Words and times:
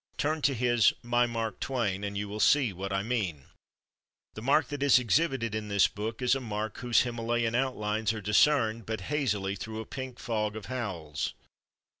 Turn 0.17 0.41
to 0.41 0.55
his 0.55 0.93
"My 1.03 1.27
Mark 1.27 1.59
Twain" 1.59 2.03
and 2.03 2.17
you 2.17 2.27
will 2.27 2.39
see 2.39 2.73
what 2.73 2.91
I 2.91 3.03
mean. 3.03 3.43
The 4.33 4.41
Mark 4.41 4.69
that 4.69 4.81
is 4.81 4.97
exhibited 4.97 5.53
in 5.53 5.67
this 5.67 5.87
book 5.87 6.23
is 6.23 6.33
a 6.33 6.39
Mark 6.41 6.79
whose 6.79 7.01
Himalayan 7.01 7.53
outlines 7.53 8.11
are 8.11 8.19
discerned 8.19 8.87
but 8.87 9.01
hazily 9.01 9.55
through 9.55 9.79
a 9.79 9.85
pink 9.85 10.17
fog 10.17 10.55
of 10.55 10.65
Howells. 10.65 11.35